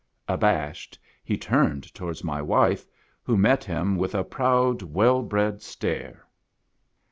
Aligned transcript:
Abashed 0.27 0.97
he 1.23 1.37
turned 1.37 1.93
towards 1.93 2.23
my 2.23 2.41
wife, 2.41 2.87
who 3.21 3.37
met 3.37 3.63
him 3.63 3.95
with 3.97 4.15
a 4.15 4.23
proud, 4.23 4.81
well 4.81 5.21
bred 5.21 5.61
stare. 5.61 6.25